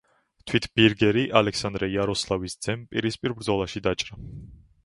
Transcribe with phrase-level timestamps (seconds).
[0.51, 4.23] თვით ბირგერი ალექსანდრე იაროსლავის ძემ პირისპირ ბრძოლაში დაჭრა.